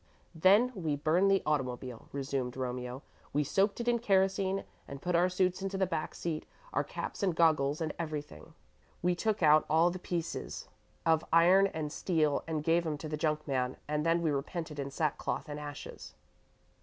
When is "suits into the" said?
5.29-5.85